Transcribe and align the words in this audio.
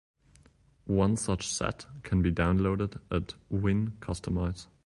One 0.87 1.15
such 1.15 1.47
set 1.47 1.85
can 2.01 2.23
be 2.23 2.31
downloaded 2.31 2.99
at 3.11 3.35
WinCustomize. 3.53 4.65